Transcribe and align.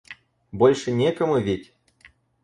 Больше 0.51 0.91
некому 0.91 1.37
ведь? 1.39 1.75